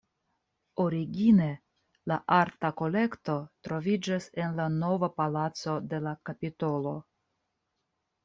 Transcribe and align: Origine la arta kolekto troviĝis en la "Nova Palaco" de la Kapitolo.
Origine 0.83 1.49
la 2.11 2.15
arta 2.37 2.71
kolekto 2.79 3.35
troviĝis 3.67 4.25
en 4.45 4.57
la 4.61 4.67
"Nova 4.79 5.09
Palaco" 5.19 5.77
de 5.91 5.99
la 6.07 6.15
Kapitolo. 6.31 6.95